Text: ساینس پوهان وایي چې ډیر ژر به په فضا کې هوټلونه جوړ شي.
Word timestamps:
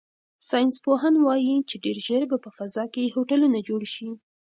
ساینس 0.49 0.75
پوهان 0.83 1.15
وایي 1.19 1.55
چې 1.69 1.75
ډیر 1.83 1.97
ژر 2.07 2.23
به 2.31 2.37
په 2.45 2.49
فضا 2.57 2.83
کې 2.93 3.13
هوټلونه 3.15 3.57
جوړ 3.67 3.81
شي. 3.93 4.09